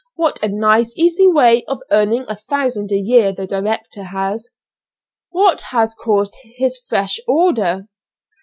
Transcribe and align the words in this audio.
What 0.15 0.39
a 0.41 0.47
nice 0.47 0.97
easy 0.97 1.27
way 1.27 1.63
of 1.65 1.77
earning 1.91 2.25
a 2.27 2.35
thousand 2.35 2.91
a 2.91 2.95
year 2.95 3.31
the 3.31 3.45
director 3.45 4.05
has?" 4.05 4.49
"What 5.29 5.61
has 5.69 5.93
caused 5.93 6.33
this 6.57 6.83
fresh 6.89 7.19
order?" 7.27 7.85